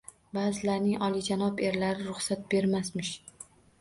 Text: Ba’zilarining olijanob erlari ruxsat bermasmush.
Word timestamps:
Ba’zilarining 0.35 1.03
olijanob 1.07 1.61
erlari 1.67 2.07
ruxsat 2.09 2.43
bermasmush. 2.55 3.13